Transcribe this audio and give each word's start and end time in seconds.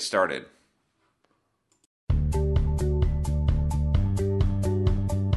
started. 0.00 0.46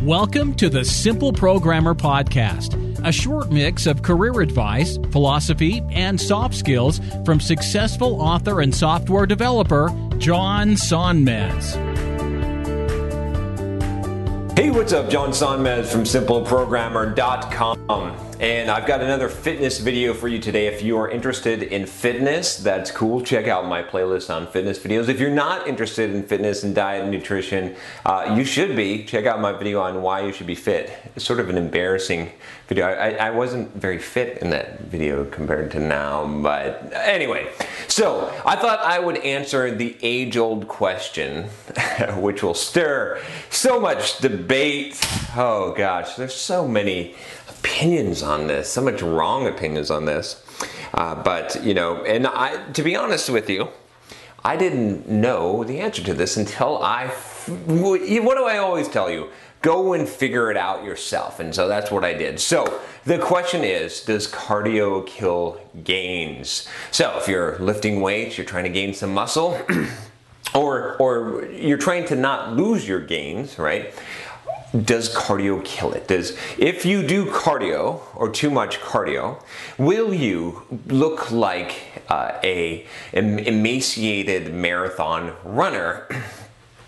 Welcome 0.02 0.54
to 0.56 0.70
the 0.70 0.84
Simple 0.84 1.32
Programmer 1.32 1.96
Podcast, 1.96 2.76
a 3.08 3.12
short 3.14 3.54
mix 3.54 3.86
of 3.86 4.02
career 4.02 4.42
advice, 4.42 4.98
philosophy, 5.12 5.82
and 5.92 6.20
soft 6.20 6.56
skills 6.56 7.00
from 7.24 7.40
successful 7.40 8.22
author 8.22 8.60
and 8.60 8.76
software 8.76 9.26
developer 9.26 9.88
John 10.18 10.72
Sonmez. 10.72 11.80
Hey, 14.58 14.72
what's 14.72 14.92
up? 14.92 15.10
John 15.10 15.30
Sonmez 15.30 15.86
from 15.86 16.04
SimpleProgrammer.com. 16.04 18.33
And 18.40 18.72
I've 18.72 18.88
got 18.88 19.02
another 19.02 19.30
fitness 19.30 19.80
video 19.80 20.14
for 20.14 20.28
you 20.28 20.40
today. 20.40 20.68
If 20.68 20.82
you 20.82 20.98
are 20.98 21.10
interested 21.10 21.64
in 21.64 21.86
fitness, 21.86 22.58
that's 22.58 22.90
cool. 22.90 23.22
Check 23.22 23.48
out 23.48 23.68
my 23.68 23.84
playlist 23.84 24.34
on 24.34 24.48
fitness 24.48 24.80
videos. 24.80 25.08
If 25.08 25.20
you're 25.20 25.30
not 25.30 25.68
interested 25.68 26.10
in 26.10 26.24
fitness 26.24 26.64
and 26.64 26.74
diet 26.74 27.04
and 27.04 27.12
nutrition, 27.12 27.76
uh, 28.06 28.34
you 28.36 28.44
should 28.44 28.76
be. 28.76 29.04
Check 29.06 29.26
out 29.26 29.40
my 29.40 29.54
video 29.54 29.82
on 29.82 30.02
why 30.02 30.26
you 30.26 30.34
should 30.34 30.48
be 30.48 30.56
fit. 30.56 30.92
It's 31.16 31.24
sort 31.24 31.40
of 31.40 31.50
an 31.50 31.58
embarrassing 31.58 32.32
video. 32.68 32.88
I, 32.88 33.12
I 33.12 33.30
wasn't 33.30 33.74
very 33.76 34.00
fit 34.00 34.40
in 34.40 34.50
that 34.50 34.82
video 34.82 35.26
compared 35.26 35.70
to 35.72 35.80
now, 35.80 36.26
but 36.26 36.92
anyway. 36.94 37.52
So 37.88 38.34
I 38.46 38.56
thought 38.56 38.80
I 38.80 38.98
would 38.98 39.18
answer 39.18 39.70
the 39.74 39.96
age 40.02 40.38
old 40.38 40.68
question, 40.68 41.44
which 42.18 42.42
will 42.42 42.56
stir 42.56 43.22
so 43.52 43.80
much 43.80 44.18
debate. 44.18 45.00
Oh 45.36 45.74
gosh, 45.78 46.16
there's 46.16 46.34
so 46.34 46.68
many 46.68 47.16
opinions 47.64 48.23
on 48.24 48.48
this, 48.48 48.70
so 48.70 48.82
much 48.82 49.02
wrong 49.02 49.48
opinions 49.48 49.92
on 49.92 50.06
this. 50.06 50.44
Uh, 50.94 51.22
but 51.22 51.64
you 51.64 51.74
know, 51.74 52.04
and 52.04 52.28
I, 52.28 52.72
to 52.72 52.84
be 52.84 52.96
honest 52.96 53.30
with 53.30 53.50
you, 53.50 53.70
I 54.44 54.58
didn't 54.58 55.08
know 55.08 55.64
the 55.64 55.80
answer 55.80 56.04
to 56.04 56.14
this 56.14 56.38
until 56.38 56.82
I. 56.82 57.08
What 57.08 58.38
do 58.38 58.46
I 58.46 58.58
always 58.58 58.88
tell 58.88 59.10
you? 59.10 59.30
Go 59.62 59.94
and 59.94 60.08
figure 60.08 60.52
it 60.52 60.58
out 60.58 60.84
yourself. 60.84 61.40
And 61.40 61.56
so 61.56 61.70
that's 61.70 61.90
what 61.90 62.04
I 62.04 62.14
did. 62.14 62.42
So 62.42 62.82
the 63.06 63.18
question 63.18 63.64
is 63.64 64.02
Does 64.02 64.30
cardio 64.30 65.06
kill 65.08 65.60
gains? 65.84 66.68
So 66.92 67.18
if 67.18 67.28
you're 67.28 67.58
lifting 67.60 68.02
weights, 68.02 68.38
you're 68.38 68.46
trying 68.46 68.66
to 68.66 68.70
gain 68.70 68.94
some 68.94 69.14
muscle, 69.14 69.60
or, 70.56 70.98
or 70.98 71.46
you're 71.46 71.78
trying 71.78 72.06
to 72.08 72.16
not 72.16 72.56
lose 72.56 72.86
your 72.88 73.00
gains, 73.00 73.58
right? 73.58 73.94
Does 74.74 75.14
cardio 75.14 75.64
kill 75.64 75.94
it? 75.94 76.08
Does 76.08 76.38
if 76.58 76.86
you 76.86 77.06
do 77.06 77.26
cardio 77.26 78.02
or 78.16 78.30
too 78.30 78.50
much 78.50 78.80
cardio, 78.80 79.42
will 79.78 80.14
you 80.14 80.64
look 80.88 81.32
like 81.32 81.76
uh, 82.10 82.40
a 82.44 82.86
emaciated 83.14 84.54
marathon 84.54 85.34
runner? 85.44 86.08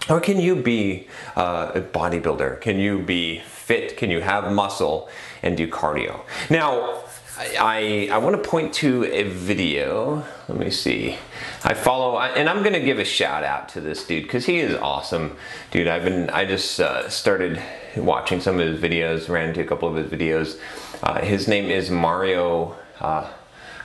Or 0.07 0.19
can 0.19 0.39
you 0.39 0.55
be 0.55 1.07
uh, 1.35 1.71
a 1.73 1.81
bodybuilder? 1.81 2.61
Can 2.61 2.77
you 2.77 2.99
be 2.99 3.39
fit? 3.39 3.97
Can 3.97 4.11
you 4.11 4.21
have 4.21 4.53
muscle 4.53 5.09
and 5.41 5.57
do 5.57 5.67
cardio? 5.67 6.19
Now, 6.51 7.01
I, 7.37 8.07
I 8.11 8.17
want 8.19 8.41
to 8.41 8.49
point 8.49 8.73
to 8.75 9.03
a 9.05 9.23
video. 9.23 10.23
Let 10.47 10.57
me 10.57 10.69
see. 10.69 11.17
I 11.63 11.73
follow, 11.73 12.17
and 12.17 12.47
I'm 12.47 12.61
going 12.61 12.73
to 12.73 12.79
give 12.79 12.97
a 12.97 13.05
shout 13.05 13.43
out 13.43 13.67
to 13.69 13.81
this 13.81 14.05
dude 14.05 14.23
because 14.23 14.45
he 14.45 14.59
is 14.59 14.75
awesome, 14.75 15.35
dude. 15.69 15.87
I've 15.87 16.05
been, 16.05 16.29
I 16.29 16.45
just 16.45 16.79
uh, 16.79 17.09
started 17.09 17.61
watching 17.97 18.39
some 18.39 18.59
of 18.59 18.65
his 18.65 18.79
videos, 18.79 19.27
ran 19.27 19.49
into 19.49 19.61
a 19.61 19.65
couple 19.65 19.89
of 19.89 19.95
his 19.95 20.07
videos. 20.07 20.57
Uh, 21.03 21.21
his 21.21 21.47
name 21.47 21.69
is 21.69 21.91
Mario. 21.91 22.75
Uh, 23.01 23.29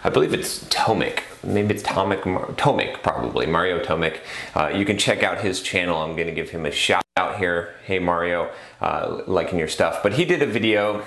I 0.05 0.11
believe 0.11 0.33
it's 0.33 0.65
Tomic. 0.67 1.23
Maybe 1.43 1.75
it's 1.75 1.83
Tomic, 1.83 2.23
Tomic 2.57 3.03
probably, 3.03 3.47
Mario 3.47 3.83
Tomic. 3.83 4.21
Uh, 4.55 4.69
you 4.69 4.85
can 4.85 4.97
check 4.97 5.25
out 5.25 5.41
his 5.41 5.61
channel. 5.61 6.01
I'm 6.01 6.15
going 6.15 6.29
to 6.29 6.35
give 6.35 6.51
him 6.51 6.67
a 6.67 6.71
shout 6.71 7.03
out 7.17 7.39
here. 7.39 7.75
Hey 7.85 7.99
Mario, 7.99 8.51
uh, 8.81 9.23
liking 9.27 9.59
your 9.59 9.69
stuff. 9.69 10.03
But 10.03 10.13
he 10.13 10.25
did 10.25 10.41
a 10.41 10.47
video 10.47 11.05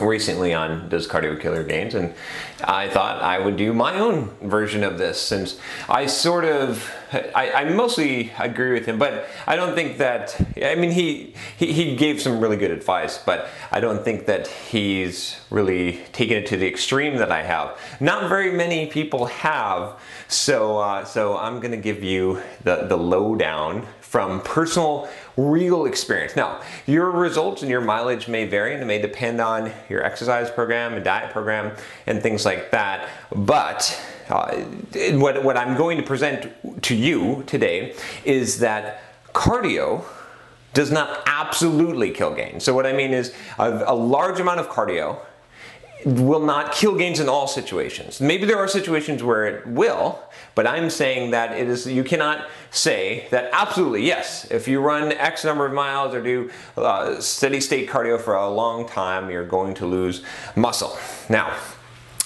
recently 0.00 0.54
on 0.54 0.88
does 0.88 1.06
cardio 1.06 1.38
killer 1.38 1.62
gains 1.62 1.94
and 1.94 2.14
i 2.64 2.88
thought 2.88 3.20
i 3.22 3.38
would 3.38 3.56
do 3.56 3.74
my 3.74 3.98
own 3.98 4.30
version 4.40 4.82
of 4.82 4.96
this 4.96 5.20
since 5.20 5.58
i 5.88 6.06
sort 6.06 6.44
of 6.44 6.90
i, 7.34 7.50
I 7.52 7.64
mostly 7.64 8.32
agree 8.38 8.72
with 8.72 8.86
him 8.86 8.98
but 8.98 9.26
i 9.46 9.54
don't 9.54 9.74
think 9.74 9.98
that 9.98 10.34
i 10.64 10.74
mean 10.76 10.92
he, 10.92 11.34
he 11.58 11.72
he 11.72 11.96
gave 11.96 12.22
some 12.22 12.40
really 12.40 12.56
good 12.56 12.70
advice 12.70 13.18
but 13.18 13.48
i 13.70 13.80
don't 13.80 14.02
think 14.02 14.24
that 14.26 14.46
he's 14.46 15.36
really 15.50 16.00
taken 16.12 16.38
it 16.38 16.46
to 16.46 16.56
the 16.56 16.66
extreme 16.66 17.16
that 17.18 17.30
i 17.30 17.42
have. 17.42 17.78
Not 18.00 18.28
very 18.28 18.50
many 18.50 18.86
people 18.86 19.26
have 19.26 20.00
so 20.28 20.78
uh, 20.78 21.04
so 21.04 21.36
i'm 21.36 21.60
gonna 21.60 21.76
give 21.76 22.02
you 22.02 22.40
the 22.64 22.86
the 22.86 22.96
lowdown 22.96 23.86
from 24.12 24.42
personal, 24.42 25.08
real 25.38 25.86
experience. 25.86 26.36
Now, 26.36 26.60
your 26.86 27.10
results 27.10 27.62
and 27.62 27.70
your 27.70 27.80
mileage 27.80 28.28
may 28.28 28.44
vary 28.44 28.74
and 28.74 28.82
it 28.82 28.84
may 28.84 29.00
depend 29.00 29.40
on 29.40 29.72
your 29.88 30.04
exercise 30.04 30.50
program 30.50 30.92
and 30.92 31.02
diet 31.02 31.32
program 31.32 31.74
and 32.06 32.22
things 32.22 32.44
like 32.44 32.70
that. 32.72 33.08
But 33.34 33.98
uh, 34.28 34.54
what, 35.14 35.42
what 35.42 35.56
I'm 35.56 35.78
going 35.78 35.96
to 35.96 36.02
present 36.02 36.82
to 36.82 36.94
you 36.94 37.42
today 37.46 37.94
is 38.26 38.58
that 38.58 39.00
cardio 39.32 40.04
does 40.74 40.90
not 40.90 41.22
absolutely 41.24 42.10
kill 42.10 42.34
gain. 42.34 42.60
So, 42.60 42.74
what 42.74 42.84
I 42.84 42.92
mean 42.92 43.14
is 43.14 43.34
a, 43.58 43.84
a 43.86 43.94
large 43.94 44.40
amount 44.40 44.60
of 44.60 44.68
cardio 44.68 45.20
will 46.04 46.44
not 46.44 46.72
kill 46.72 46.96
gains 46.96 47.20
in 47.20 47.28
all 47.28 47.46
situations. 47.46 48.20
Maybe 48.20 48.44
there 48.44 48.58
are 48.58 48.68
situations 48.68 49.22
where 49.22 49.46
it 49.46 49.66
will, 49.66 50.22
but 50.54 50.66
I'm 50.66 50.90
saying 50.90 51.30
that 51.30 51.58
it 51.58 51.68
is 51.68 51.86
you 51.86 52.04
cannot 52.04 52.48
say 52.70 53.26
that 53.30 53.50
absolutely 53.52 54.04
yes. 54.04 54.50
If 54.50 54.68
you 54.68 54.80
run 54.80 55.12
X 55.12 55.44
number 55.44 55.66
of 55.66 55.72
miles 55.72 56.14
or 56.14 56.22
do 56.22 56.50
uh, 56.76 57.20
steady 57.20 57.60
state 57.60 57.88
cardio 57.88 58.20
for 58.20 58.34
a 58.34 58.48
long 58.48 58.88
time, 58.88 59.30
you're 59.30 59.46
going 59.46 59.74
to 59.74 59.86
lose 59.86 60.24
muscle. 60.56 60.98
Now, 61.28 61.56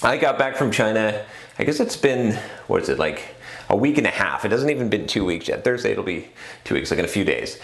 I 0.01 0.17
got 0.17 0.37
back 0.37 0.55
from 0.55 0.71
China. 0.71 1.25
I 1.59 1.63
guess 1.63 1.79
it's 1.79 1.97
been 1.97 2.33
what 2.67 2.81
is 2.83 2.89
it 2.89 2.99
like 2.99 3.35
a 3.69 3.75
week 3.75 3.97
and 3.97 4.07
a 4.07 4.11
half. 4.11 4.45
It 4.45 4.51
hasn't 4.51 4.71
even 4.71 4.89
been 4.89 5.07
two 5.07 5.25
weeks 5.25 5.47
yet. 5.47 5.63
Thursday 5.63 5.91
it'll 5.91 6.03
be 6.03 6.29
two 6.63 6.75
weeks, 6.75 6.91
like 6.91 6.99
in 6.99 7.05
a 7.05 7.09
few 7.09 7.23
days. 7.23 7.59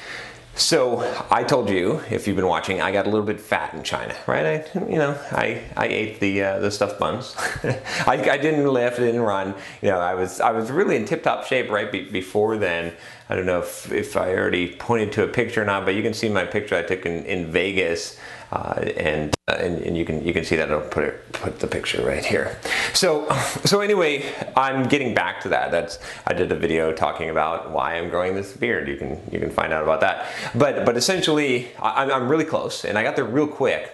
So 0.56 1.00
I 1.32 1.44
told 1.44 1.68
you, 1.68 2.02
if 2.12 2.28
you've 2.28 2.36
been 2.36 2.48
watching, 2.48 2.80
I 2.80 2.92
got 2.92 3.08
a 3.08 3.10
little 3.10 3.26
bit 3.26 3.42
fat 3.42 3.74
in 3.74 3.82
China, 3.84 4.16
right? 4.28 4.46
I, 4.46 4.80
you 4.88 4.98
know, 4.98 5.20
I, 5.32 5.64
I 5.76 5.88
ate 5.88 6.20
the 6.20 6.44
uh, 6.44 6.60
the 6.60 6.70
stuffed 6.70 7.00
buns. 7.00 7.36
I, 8.06 8.30
I 8.32 8.38
didn't 8.38 8.68
lift, 8.68 9.00
I 9.00 9.04
didn't 9.04 9.22
run. 9.22 9.56
You 9.82 9.90
know, 9.90 10.00
I 10.00 10.14
was 10.14 10.40
I 10.40 10.52
was 10.52 10.70
really 10.70 10.96
in 10.96 11.06
tip 11.06 11.24
top 11.24 11.46
shape 11.46 11.72
right 11.72 11.92
be- 11.92 12.10
before 12.10 12.58
then. 12.58 12.94
I 13.30 13.36
don't 13.36 13.48
know 13.48 13.60
if, 13.60 13.92
if 13.92 14.16
I 14.16 14.36
already 14.36 14.76
pointed 14.76 15.12
to 15.14 15.24
a 15.24 15.28
picture 15.28 15.64
or 15.64 15.66
not, 15.66 15.86
but 15.86 15.96
you 15.96 16.04
can 16.04 16.14
see 16.14 16.30
my 16.30 16.46
picture 16.46 16.76
I 16.76 16.84
took 16.84 17.06
in, 17.08 17.26
in 17.26 17.52
Vegas. 17.52 18.20
Uh, 18.54 18.82
and, 18.98 19.36
uh, 19.48 19.54
and 19.54 19.82
and 19.82 19.98
you 19.98 20.06
can 20.06 20.24
you 20.24 20.32
can 20.32 20.46
see 20.46 20.56
that 20.56 20.72
I'll 20.72 20.82
put 20.82 21.06
it 21.06 21.32
put 21.34 21.58
the 21.60 21.66
picture 21.66 22.06
right 22.06 22.24
here. 22.24 22.56
So 22.94 23.28
so 23.66 23.82
anyway, 23.82 24.32
I'm 24.56 24.88
getting 24.88 25.16
back 25.16 25.42
to 25.42 25.50
that. 25.50 25.72
That's 25.72 25.98
I 26.28 26.34
did 26.34 26.52
a 26.52 26.56
video 26.56 26.94
talking 26.94 27.32
about 27.32 27.72
why 27.72 27.98
I'm 27.98 28.10
growing 28.10 28.36
this 28.36 28.56
beard. 28.56 28.88
You 28.88 28.96
can 28.96 29.20
you 29.32 29.40
can 29.40 29.50
find 29.50 29.74
out 29.74 29.82
about 29.82 30.02
that. 30.02 30.28
But 30.54 30.86
but 30.86 30.98
essentially, 30.98 31.70
I, 31.82 32.12
I'm 32.12 32.30
really 32.30 32.46
close, 32.46 32.86
and 32.86 32.96
I 32.96 33.02
got 33.02 33.16
there 33.16 33.26
real 33.26 33.48
quick. 33.48 33.90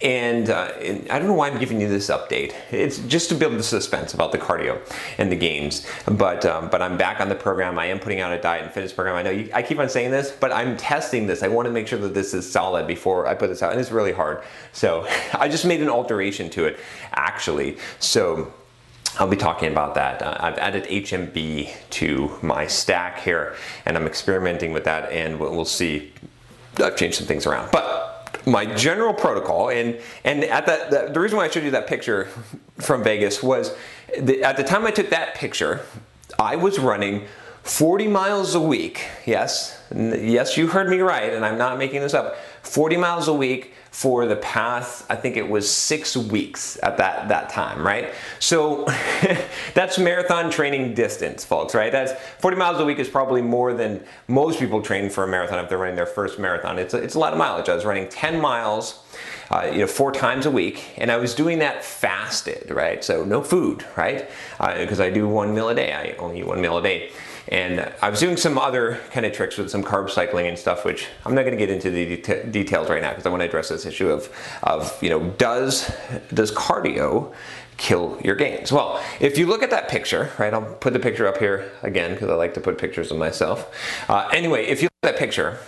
And, 0.00 0.48
uh, 0.48 0.72
and, 0.80 1.08
I 1.10 1.18
don't 1.18 1.26
know 1.26 1.34
why 1.34 1.48
I'm 1.48 1.58
giving 1.58 1.80
you 1.80 1.88
this 1.88 2.08
update. 2.08 2.54
It's 2.70 2.98
just 2.98 3.30
to 3.30 3.34
build 3.34 3.54
the 3.54 3.64
suspense 3.64 4.14
about 4.14 4.30
the 4.30 4.38
cardio 4.38 4.80
and 5.18 5.30
the 5.30 5.36
gains. 5.36 5.84
But 6.06 6.46
um, 6.46 6.68
but 6.70 6.80
I'm 6.80 6.96
back 6.96 7.20
on 7.20 7.28
the 7.28 7.34
program. 7.34 7.78
I 7.80 7.86
am 7.86 7.98
putting 7.98 8.20
out 8.20 8.32
a 8.32 8.40
diet 8.40 8.62
and 8.62 8.72
fitness 8.72 8.92
program. 8.92 9.16
I 9.16 9.22
know 9.22 9.30
you, 9.30 9.50
I 9.52 9.62
keep 9.62 9.80
on 9.80 9.88
saying 9.88 10.12
this, 10.12 10.30
but 10.30 10.52
I'm 10.52 10.76
testing 10.76 11.26
this. 11.26 11.42
I 11.42 11.48
want 11.48 11.66
to 11.66 11.72
make 11.72 11.88
sure 11.88 11.98
that 11.98 12.14
this 12.14 12.32
is 12.32 12.50
solid 12.50 12.86
before 12.86 13.26
I 13.26 13.34
put 13.34 13.48
this 13.48 13.60
out, 13.60 13.72
and 13.72 13.80
it's 13.80 13.90
really 13.90 14.12
hard. 14.12 14.44
So 14.72 15.08
I 15.34 15.48
just 15.48 15.64
made 15.64 15.82
an 15.82 15.88
alteration 15.88 16.48
to 16.50 16.66
it, 16.66 16.78
actually. 17.12 17.78
So. 17.98 18.52
I'll 19.18 19.26
be 19.26 19.36
talking 19.36 19.72
about 19.72 19.96
that. 19.96 20.22
Uh, 20.22 20.36
I've 20.38 20.58
added 20.58 20.84
HMB 20.84 21.72
to 21.90 22.38
my 22.40 22.68
stack 22.68 23.18
here, 23.18 23.56
and 23.84 23.96
I'm 23.96 24.06
experimenting 24.06 24.72
with 24.72 24.84
that, 24.84 25.10
and 25.10 25.40
we'll, 25.40 25.50
we'll 25.50 25.64
see. 25.64 26.12
I've 26.76 26.94
changed 26.94 27.16
some 27.16 27.26
things 27.26 27.44
around, 27.44 27.70
but 27.72 27.97
my 28.50 28.66
general 28.74 29.14
protocol 29.14 29.70
and 29.70 29.98
and 30.24 30.44
at 30.44 30.66
that 30.66 30.90
the, 30.90 31.12
the, 31.12 31.20
reason 31.20 31.36
why 31.36 31.44
I 31.44 31.48
showed 31.48 31.64
you 31.64 31.70
that 31.72 31.86
picture 31.86 32.28
from 32.78 33.02
Vegas 33.02 33.42
was 33.42 33.76
the, 34.18 34.42
at 34.42 34.56
the 34.56 34.64
time 34.64 34.86
I 34.86 34.90
took 34.90 35.10
that 35.10 35.34
picture 35.34 35.80
I 36.38 36.56
was 36.56 36.78
running 36.78 37.26
40 37.62 38.08
miles 38.08 38.54
a 38.54 38.60
week. 38.60 39.04
Yes 39.26 39.80
yes 39.94 40.56
you 40.56 40.68
heard 40.68 40.88
me 40.88 41.00
right 41.00 41.32
and 41.32 41.44
I'm 41.44 41.58
not 41.58 41.78
making 41.78 42.00
this 42.00 42.14
up. 42.14 42.36
40 42.62 42.96
miles 42.96 43.28
a 43.28 43.32
week 43.32 43.74
for 43.98 44.26
the 44.26 44.36
past, 44.36 45.04
I 45.08 45.16
think 45.16 45.36
it 45.36 45.48
was 45.50 45.68
six 45.68 46.16
weeks 46.16 46.78
at 46.84 46.98
that, 46.98 47.26
that 47.30 47.48
time, 47.48 47.84
right? 47.84 48.14
So 48.38 48.84
that's 49.74 49.98
marathon 49.98 50.52
training 50.52 50.94
distance, 50.94 51.44
folks, 51.44 51.74
right? 51.74 51.90
That's 51.90 52.12
40 52.38 52.56
miles 52.56 52.78
a 52.78 52.84
week 52.84 53.00
is 53.00 53.08
probably 53.08 53.42
more 53.42 53.74
than 53.74 54.04
most 54.28 54.60
people 54.60 54.82
train 54.82 55.10
for 55.10 55.24
a 55.24 55.26
marathon 55.26 55.58
if 55.58 55.68
they're 55.68 55.78
running 55.78 55.96
their 55.96 56.06
first 56.06 56.38
marathon. 56.38 56.78
It's 56.78 56.94
a, 56.94 56.98
it's 56.98 57.16
a 57.16 57.18
lot 57.18 57.32
of 57.32 57.40
mileage. 57.40 57.68
I 57.68 57.74
was 57.74 57.84
running 57.84 58.08
10 58.08 58.40
miles, 58.40 59.02
uh, 59.50 59.68
you 59.72 59.80
know, 59.80 59.88
four 59.88 60.12
times 60.12 60.46
a 60.46 60.50
week, 60.52 60.94
and 60.96 61.10
I 61.10 61.16
was 61.16 61.34
doing 61.34 61.58
that 61.58 61.84
fasted, 61.84 62.70
right? 62.70 63.02
So 63.02 63.24
no 63.24 63.42
food, 63.42 63.84
right? 63.96 64.30
Because 64.58 65.00
uh, 65.00 65.06
I 65.06 65.10
do 65.10 65.26
one 65.26 65.56
meal 65.56 65.70
a 65.70 65.74
day. 65.74 65.92
I 65.92 66.14
only 66.20 66.38
eat 66.38 66.46
one 66.46 66.60
meal 66.60 66.78
a 66.78 66.82
day. 66.84 67.10
And 67.48 67.92
I 68.02 68.10
was 68.10 68.20
doing 68.20 68.36
some 68.36 68.58
other 68.58 69.00
kind 69.10 69.24
of 69.24 69.32
tricks 69.32 69.56
with 69.56 69.70
some 69.70 69.82
carb 69.82 70.10
cycling 70.10 70.46
and 70.46 70.58
stuff, 70.58 70.84
which 70.84 71.06
I'm 71.24 71.34
not 71.34 71.42
going 71.42 71.56
to 71.56 71.58
get 71.58 71.70
into 71.70 71.90
the 71.90 72.16
det 72.16 72.52
details 72.52 72.90
right 72.90 73.00
now 73.00 73.10
because 73.10 73.26
I 73.26 73.30
want 73.30 73.40
to 73.40 73.46
address 73.46 73.70
this 73.70 73.86
issue 73.86 74.10
of, 74.10 74.28
of 74.62 75.02
you 75.02 75.10
know, 75.10 75.30
does 75.30 75.90
does 76.32 76.52
cardio 76.52 77.32
kill 77.78 78.20
your 78.22 78.34
gains? 78.34 78.70
Well, 78.70 79.02
if 79.20 79.38
you 79.38 79.46
look 79.46 79.62
at 79.62 79.70
that 79.70 79.88
picture, 79.88 80.30
right, 80.38 80.52
I'll 80.52 80.62
put 80.62 80.92
the 80.92 80.98
picture 80.98 81.26
up 81.26 81.38
here 81.38 81.70
again 81.82 82.12
because 82.12 82.28
I 82.28 82.34
like 82.34 82.54
to 82.54 82.60
put 82.60 82.76
pictures 82.76 83.10
of 83.10 83.18
myself. 83.18 83.72
Uh, 84.10 84.28
anyway, 84.32 84.66
if 84.66 84.82
you 84.82 84.86
look 84.86 85.10
at 85.10 85.14
that 85.14 85.18
picture, 85.18 85.58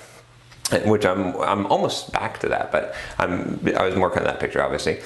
which 0.85 1.05
I'm 1.05 1.37
I'm 1.41 1.67
almost 1.67 2.13
back 2.13 2.39
to 2.41 2.49
that, 2.49 2.71
but 2.71 2.95
I'm 3.19 3.61
I 3.77 3.85
was 3.85 3.97
working 3.97 4.21
on 4.21 4.25
that 4.25 4.41
picture 4.41 4.63
obviously. 4.63 5.01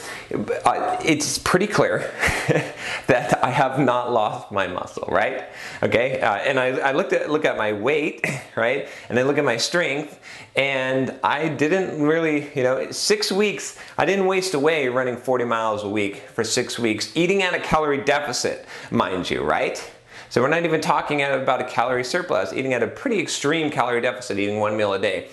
Uh, 0.65 0.97
it's 1.05 1.39
pretty 1.39 1.67
clear 1.67 2.13
that 3.07 3.43
I 3.43 3.51
have 3.51 3.79
not 3.79 4.13
lost 4.13 4.53
my 4.53 4.67
muscle, 4.67 5.09
right? 5.11 5.45
Okay, 5.83 6.21
uh, 6.21 6.35
and 6.37 6.61
I, 6.61 6.69
I 6.79 6.93
looked 6.93 7.13
at 7.13 7.31
look 7.31 7.45
at 7.45 7.57
my 7.57 7.73
weight, 7.73 8.25
right, 8.57 8.89
and 9.09 9.17
then 9.17 9.27
look 9.27 9.39
at 9.39 9.45
my 9.45 9.57
strength, 9.57 10.21
and 10.57 11.19
I 11.25 11.49
didn't 11.49 12.03
really, 12.03 12.51
you 12.55 12.63
know, 12.63 12.91
six 12.91 13.33
weeks 13.33 13.79
I 13.97 14.05
didn't 14.05 14.27
waste 14.27 14.55
away 14.55 14.89
running 14.89 15.17
40 15.17 15.45
miles 15.45 15.83
a 15.83 15.89
week 15.89 16.17
for 16.17 16.45
six 16.45 16.79
weeks, 16.79 17.11
eating 17.15 17.43
at 17.43 17.55
a 17.55 17.61
calorie 17.61 18.05
deficit, 18.05 18.67
mind 18.91 19.31
you, 19.31 19.43
right? 19.43 19.91
So 20.29 20.43
we're 20.43 20.49
not 20.49 20.65
even 20.65 20.81
talking 20.81 21.23
about 21.23 21.61
a 21.61 21.65
calorie 21.65 22.03
surplus, 22.03 22.53
eating 22.53 22.75
at 22.75 22.83
a 22.83 22.89
pretty 22.89 23.21
extreme 23.21 23.71
calorie 23.71 24.01
deficit, 24.01 24.37
eating 24.39 24.59
one 24.59 24.77
meal 24.77 24.93
a 24.93 24.99
day 24.99 25.29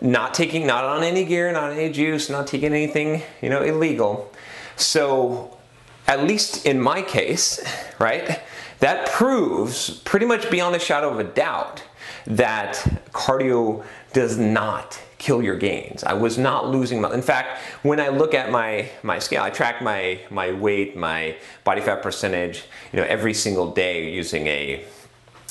not 0.00 0.34
taking, 0.34 0.66
not 0.66 0.84
on 0.84 1.02
any 1.02 1.24
gear, 1.24 1.52
not 1.52 1.72
any 1.72 1.92
juice, 1.92 2.30
not 2.30 2.46
taking 2.46 2.72
anything, 2.72 3.22
you 3.40 3.50
know, 3.50 3.62
illegal. 3.62 4.32
So, 4.76 5.58
at 6.06 6.24
least 6.24 6.66
in 6.66 6.80
my 6.80 7.02
case, 7.02 7.62
right, 7.98 8.40
that 8.80 9.08
proves 9.10 9.90
pretty 9.90 10.26
much 10.26 10.50
beyond 10.50 10.74
a 10.74 10.78
shadow 10.78 11.10
of 11.10 11.20
a 11.20 11.24
doubt 11.24 11.82
that 12.26 12.74
cardio 13.12 13.84
does 14.12 14.38
not 14.38 15.00
kill 15.18 15.40
your 15.40 15.56
gains. 15.56 16.02
I 16.02 16.14
was 16.14 16.36
not 16.36 16.68
losing 16.68 17.00
my, 17.00 17.14
in 17.14 17.22
fact, 17.22 17.60
when 17.82 18.00
I 18.00 18.08
look 18.08 18.34
at 18.34 18.50
my, 18.50 18.90
my 19.04 19.20
scale, 19.20 19.42
I 19.42 19.50
track 19.50 19.80
my, 19.80 20.18
my 20.30 20.50
weight, 20.50 20.96
my 20.96 21.36
body 21.62 21.80
fat 21.80 22.02
percentage, 22.02 22.64
you 22.92 22.98
know, 22.98 23.06
every 23.06 23.32
single 23.32 23.70
day 23.70 24.12
using 24.12 24.48
a 24.48 24.84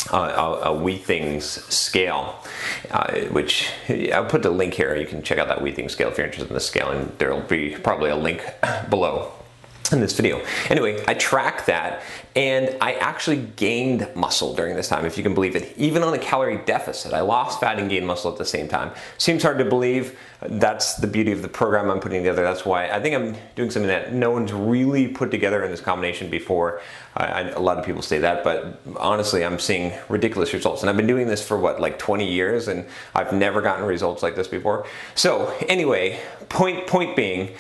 Uh, 0.09 0.15
uh, 0.15 0.17
uh, 0.17 0.69
a, 0.69 0.73
a 0.73 0.81
Withings 0.81 1.43
scale, 1.71 2.35
uh, 2.89 3.13
which 3.25 3.69
I'll 4.13 4.25
put 4.25 4.41
the 4.41 4.49
link 4.49 4.73
here. 4.73 4.95
You 4.95 5.05
can 5.05 5.21
check 5.21 5.37
out 5.37 5.47
that 5.47 5.59
Withings 5.59 5.91
scale 5.91 6.09
if 6.09 6.17
you're 6.17 6.25
interested 6.25 6.49
in 6.49 6.53
the 6.53 6.59
scale, 6.59 6.89
and 6.89 7.11
there 7.17 7.33
will 7.33 7.41
be 7.41 7.75
probably 7.75 8.09
a 8.09 8.15
link 8.15 8.43
below 8.89 9.31
in 9.91 9.99
this 9.99 10.13
video. 10.13 10.41
Anyway, 10.69 11.03
I 11.07 11.13
track 11.13 11.65
that 11.65 12.03
and 12.35 12.77
I 12.79 12.93
actually 12.93 13.37
gained 13.57 14.07
muscle 14.15 14.55
during 14.55 14.75
this 14.75 14.87
time, 14.87 15.05
if 15.05 15.17
you 15.17 15.23
can 15.23 15.33
believe 15.33 15.55
it. 15.55 15.73
Even 15.77 16.01
on 16.01 16.13
a 16.13 16.17
calorie 16.17 16.61
deficit, 16.65 17.13
I 17.13 17.21
lost 17.21 17.59
fat 17.59 17.77
and 17.77 17.89
gained 17.89 18.07
muscle 18.07 18.31
at 18.31 18.37
the 18.37 18.45
same 18.45 18.69
time. 18.69 18.91
Seems 19.17 19.43
hard 19.43 19.57
to 19.57 19.65
believe. 19.65 20.17
That's 20.41 20.95
the 20.95 21.07
beauty 21.07 21.33
of 21.33 21.41
the 21.41 21.49
program 21.49 21.91
I'm 21.91 21.99
putting 21.99 22.19
together. 22.19 22.41
That's 22.41 22.65
why 22.65 22.89
I 22.89 23.01
think 23.01 23.15
I'm 23.15 23.35
doing 23.55 23.69
something 23.69 23.89
that 23.89 24.13
no 24.13 24.31
one's 24.31 24.53
really 24.53 25.09
put 25.09 25.29
together 25.29 25.63
in 25.63 25.71
this 25.71 25.81
combination 25.81 26.29
before. 26.29 26.81
I, 27.17 27.49
a 27.49 27.59
lot 27.59 27.77
of 27.77 27.85
people 27.85 28.01
say 28.01 28.19
that, 28.19 28.45
but 28.45 28.79
honestly, 28.97 29.43
I'm 29.43 29.59
seeing 29.59 29.91
ridiculous 30.07 30.53
results. 30.53 30.81
And 30.81 30.89
I've 30.89 30.97
been 30.97 31.07
doing 31.07 31.27
this 31.27 31.45
for 31.45 31.57
what, 31.57 31.81
like 31.81 31.99
20 31.99 32.31
years, 32.31 32.69
and 32.69 32.85
I've 33.13 33.33
never 33.33 33.61
gotten 33.61 33.85
results 33.85 34.23
like 34.23 34.35
this 34.35 34.47
before. 34.47 34.87
So 35.15 35.53
anyway, 35.67 36.19
point 36.47 36.87
point 36.87 37.15
being, 37.17 37.51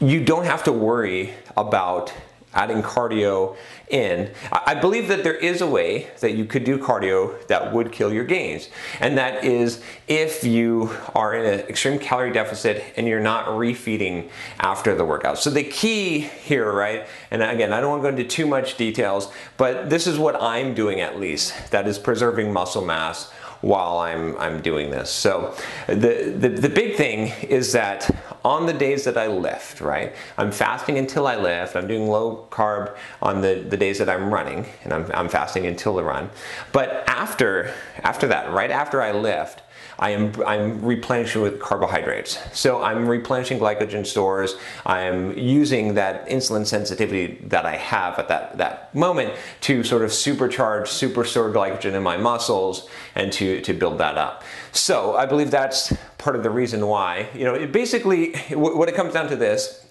you 0.00 0.24
don't 0.24 0.44
have 0.44 0.62
to 0.64 0.72
worry 0.72 1.34
about 1.56 2.12
adding 2.54 2.82
cardio 2.82 3.56
in. 3.88 4.30
I 4.52 4.74
believe 4.74 5.08
that 5.08 5.24
there 5.24 5.34
is 5.34 5.60
a 5.60 5.66
way 5.66 6.10
that 6.20 6.32
you 6.32 6.44
could 6.44 6.64
do 6.64 6.78
cardio 6.78 7.46
that 7.48 7.72
would 7.72 7.92
kill 7.92 8.12
your 8.12 8.24
gains. 8.24 8.68
And 9.00 9.18
that 9.18 9.44
is 9.44 9.82
if 10.06 10.44
you 10.44 10.90
are 11.14 11.34
in 11.34 11.60
an 11.60 11.66
extreme 11.66 11.98
calorie 11.98 12.32
deficit 12.32 12.84
and 12.96 13.06
you're 13.06 13.20
not 13.20 13.46
refeeding 13.48 14.30
after 14.60 14.94
the 14.94 15.04
workout. 15.04 15.38
So 15.38 15.50
the 15.50 15.64
key 15.64 16.20
here, 16.20 16.72
right? 16.72 17.06
And 17.30 17.42
again, 17.42 17.72
I 17.72 17.80
don't 17.80 17.90
want 17.90 18.04
to 18.04 18.10
go 18.10 18.16
into 18.16 18.28
too 18.28 18.46
much 18.46 18.76
details, 18.76 19.32
but 19.56 19.90
this 19.90 20.06
is 20.06 20.18
what 20.18 20.40
I'm 20.40 20.74
doing 20.74 21.00
at 21.00 21.18
least. 21.18 21.72
That 21.72 21.86
is 21.86 21.98
preserving 21.98 22.52
muscle 22.52 22.84
mass 22.84 23.30
while 23.60 23.98
I'm, 23.98 24.36
I'm 24.38 24.60
doing 24.60 24.90
this. 24.90 25.10
So 25.10 25.56
the, 25.86 26.34
the, 26.38 26.48
the 26.50 26.68
big 26.68 26.96
thing 26.96 27.32
is 27.48 27.72
that 27.72 28.10
on 28.44 28.66
the 28.66 28.72
days 28.72 29.04
that 29.04 29.16
I 29.16 29.26
lift, 29.26 29.80
right, 29.80 30.14
I'm 30.36 30.52
fasting 30.52 30.98
until 30.98 31.26
I 31.26 31.36
lift. 31.36 31.76
I'm 31.76 31.86
doing 31.88 32.06
low 32.06 32.46
carb 32.50 32.94
on 33.22 33.40
the, 33.40 33.64
the 33.66 33.76
days 33.76 33.98
that 33.98 34.08
I'm 34.08 34.32
running, 34.32 34.66
and 34.84 34.92
I'm, 34.92 35.10
I'm 35.14 35.28
fasting 35.28 35.66
until 35.66 35.94
the 35.94 36.04
run. 36.04 36.28
But 36.72 37.04
after, 37.08 37.72
after 38.02 38.26
that, 38.28 38.52
right 38.52 38.70
after 38.70 39.00
I 39.00 39.12
lift, 39.12 39.62
I 39.98 40.10
am 40.10 40.32
I'm 40.46 40.84
replenishing 40.84 41.42
with 41.42 41.60
carbohydrates. 41.60 42.38
So 42.52 42.82
I'm 42.82 43.06
replenishing 43.06 43.58
glycogen 43.58 44.06
stores. 44.06 44.56
I'm 44.84 45.36
using 45.38 45.94
that 45.94 46.28
insulin 46.28 46.66
sensitivity 46.66 47.38
that 47.48 47.64
I 47.64 47.76
have 47.76 48.18
at 48.18 48.28
that, 48.28 48.58
that 48.58 48.94
moment 48.94 49.34
to 49.62 49.84
sort 49.84 50.02
of 50.02 50.10
supercharge, 50.10 50.88
super 50.88 51.24
store 51.24 51.50
glycogen 51.50 51.94
in 51.94 52.02
my 52.02 52.16
muscles 52.16 52.88
and 53.14 53.32
to, 53.34 53.60
to 53.62 53.72
build 53.72 53.98
that 53.98 54.18
up. 54.18 54.44
So 54.72 55.16
I 55.16 55.26
believe 55.26 55.50
that's 55.50 55.92
part 56.18 56.36
of 56.36 56.42
the 56.42 56.50
reason 56.50 56.86
why. 56.86 57.28
You 57.34 57.44
know, 57.44 57.54
it 57.54 57.72
basically, 57.72 58.34
what 58.52 58.88
it 58.88 58.94
comes 58.94 59.14
down 59.14 59.28
to 59.28 59.36
this 59.36 59.86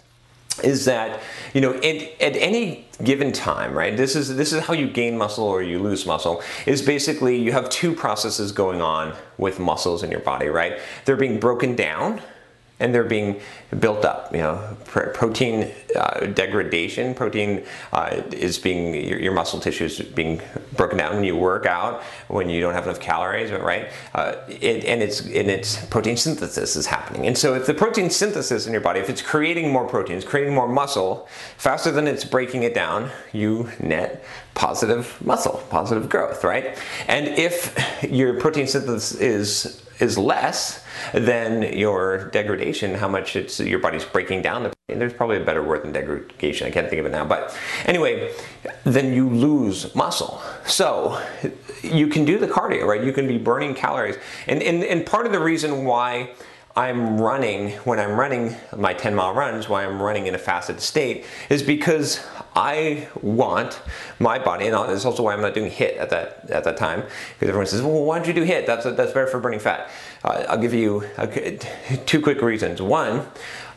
is 0.61 0.85
that 0.85 1.21
you 1.53 1.61
know 1.61 1.73
at, 1.75 2.21
at 2.21 2.35
any 2.35 2.85
given 3.03 3.31
time 3.31 3.73
right 3.73 3.97
this 3.97 4.15
is 4.15 4.35
this 4.35 4.53
is 4.53 4.63
how 4.63 4.73
you 4.73 4.87
gain 4.87 5.17
muscle 5.17 5.45
or 5.45 5.63
you 5.63 5.79
lose 5.79 6.05
muscle 6.05 6.43
is 6.65 6.81
basically 6.81 7.35
you 7.35 7.51
have 7.51 7.69
two 7.69 7.93
processes 7.93 8.51
going 8.51 8.81
on 8.81 9.15
with 9.37 9.59
muscles 9.59 10.03
in 10.03 10.11
your 10.11 10.19
body 10.19 10.47
right? 10.47 10.79
They're 11.05 11.15
being 11.15 11.39
broken 11.39 11.75
down 11.75 12.21
and 12.79 12.93
they're 12.93 13.03
being 13.03 13.39
built 13.79 14.03
up. 14.03 14.33
You 14.33 14.39
know, 14.39 14.77
pr- 14.85 15.09
protein 15.09 15.71
uh, 15.95 16.25
degradation, 16.27 17.13
protein 17.13 17.63
uh, 17.91 18.21
is 18.31 18.57
being 18.57 18.93
your, 18.93 19.19
your, 19.19 19.33
muscle 19.33 19.59
tissue 19.59 19.85
is 19.85 19.99
being 19.99 20.41
broken 20.75 20.97
down 20.97 21.15
when 21.15 21.23
you 21.23 21.35
work 21.35 21.65
out, 21.65 22.03
when 22.27 22.49
you 22.49 22.61
don't 22.61 22.73
have 22.73 22.85
enough 22.85 22.99
calories, 22.99 23.51
right? 23.51 23.89
Uh, 24.13 24.35
it, 24.47 24.85
and 24.85 25.01
it's 25.01 25.21
and 25.21 25.49
it's 25.49 25.83
protein 25.85 26.17
synthesis 26.17 26.75
is 26.75 26.87
happening. 26.87 27.27
And 27.27 27.37
so, 27.37 27.53
if 27.53 27.65
the 27.65 27.73
protein 27.73 28.09
synthesis 28.09 28.65
in 28.65 28.73
your 28.73 28.81
body, 28.81 28.99
if 28.99 29.09
it's 29.09 29.21
creating 29.21 29.71
more 29.71 29.87
proteins, 29.87 30.25
creating 30.25 30.53
more 30.53 30.67
muscle 30.67 31.27
faster 31.57 31.91
than 31.91 32.07
it's 32.07 32.25
breaking 32.25 32.63
it 32.63 32.73
down, 32.73 33.09
you 33.31 33.69
net 33.79 34.23
positive 34.55 35.19
muscle, 35.25 35.63
positive 35.69 36.09
growth, 36.09 36.43
right? 36.43 36.77
And 37.07 37.27
if 37.27 38.03
your 38.03 38.39
protein 38.39 38.67
synthesis 38.67 39.19
is 39.19 39.82
is 39.99 40.17
less 40.17 40.83
than 41.13 41.77
your 41.77 42.29
degradation, 42.29 42.95
how 42.95 43.07
much 43.07 43.35
it's 43.35 43.59
your 43.59 43.79
body's 43.79 44.05
breaking 44.05 44.41
down 44.41 44.63
the. 44.63 44.73
There's 44.87 45.13
probably 45.13 45.37
a 45.37 45.45
better 45.45 45.63
word 45.63 45.83
than 45.83 45.91
degradation. 45.91 46.67
I 46.67 46.71
can't 46.71 46.89
think 46.89 46.99
of 46.99 47.05
it 47.05 47.11
now. 47.11 47.25
But 47.25 47.57
anyway, 47.85 48.33
then 48.83 49.13
you 49.13 49.29
lose 49.29 49.95
muscle. 49.95 50.41
So 50.65 51.21
you 51.81 52.07
can 52.07 52.25
do 52.25 52.37
the 52.37 52.47
cardio, 52.47 52.85
right? 52.85 53.03
You 53.03 53.13
can 53.13 53.27
be 53.27 53.37
burning 53.37 53.75
calories. 53.75 54.17
And, 54.47 54.61
and, 54.61 54.83
and 54.83 55.05
part 55.05 55.25
of 55.25 55.31
the 55.31 55.39
reason 55.39 55.85
why 55.85 56.31
I'm 56.75 57.21
running, 57.21 57.71
when 57.83 57.99
I'm 57.99 58.19
running 58.19 58.55
my 58.75 58.95
10 58.95 59.13
mile 59.13 59.33
runs, 59.33 59.69
why 59.69 59.85
I'm 59.85 60.01
running 60.01 60.25
in 60.25 60.33
a 60.33 60.39
fasted 60.39 60.81
state, 60.81 61.23
is 61.49 61.61
because 61.61 62.25
I 62.55 63.07
want 63.21 63.79
my 64.19 64.39
body, 64.39 64.67
and 64.67 64.91
it's 64.91 65.05
also 65.05 65.21
why 65.21 65.33
I'm 65.33 65.41
not 65.41 65.53
doing 65.53 65.69
HIIT 65.69 65.97
at 65.99 66.09
that 66.09 66.49
at 66.49 66.63
that 66.63 66.77
time, 66.77 67.01
because 67.33 67.49
everyone 67.49 67.67
says, 67.67 67.83
well, 67.83 68.03
why 68.03 68.17
don't 68.17 68.27
you 68.27 68.33
do 68.33 68.43
HIIT? 68.43 68.65
That's, 68.65 68.85
that's 68.85 69.11
better 69.11 69.27
for 69.27 69.39
burning 69.39 69.59
fat. 69.59 69.91
Uh, 70.23 70.45
I'll 70.49 70.57
give 70.57 70.73
you 70.73 71.03
a, 71.17 71.57
two 72.05 72.21
quick 72.21 72.41
reasons. 72.41 72.81
One, 72.81 73.27